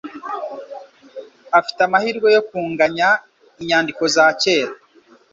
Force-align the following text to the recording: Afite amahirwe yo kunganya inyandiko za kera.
Afite 1.59 1.79
amahirwe 1.87 2.27
yo 2.35 2.41
kunganya 2.49 3.09
inyandiko 3.61 4.03
za 4.15 4.25
kera. 4.41 4.73